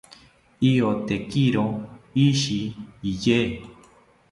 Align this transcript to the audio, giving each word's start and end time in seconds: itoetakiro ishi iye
itoetakiro 0.67 1.65
ishi 2.27 2.59
iye 3.11 3.39